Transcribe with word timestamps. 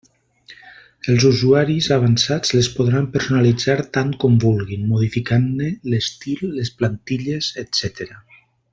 Els 1.11 1.25
usuaris 1.29 1.89
avançats 1.97 2.55
les 2.55 2.69
podran 2.79 3.11
personalitzar 3.17 3.77
tant 3.99 4.11
com 4.25 4.41
vulguin, 4.47 4.89
modificant-ne 4.95 5.71
l'estil, 5.95 6.45
les 6.59 6.77
plantilles, 6.81 7.53
etc. 7.67 8.15